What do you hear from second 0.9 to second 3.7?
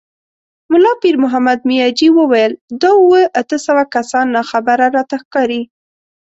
پيرمحمد مياجي وويل: دا اووه، اته